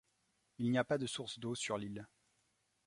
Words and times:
Il 0.57 0.71
n'y 0.71 0.79
a 0.79 0.83
pas 0.83 0.97
de 0.97 1.05
sources 1.05 1.37
d'eau 1.37 1.53
sur 1.53 1.77
l'île. 1.77 2.07